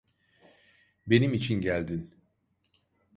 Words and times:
Benim 1.07 1.33
için 1.33 1.61
geldin. 1.61 2.11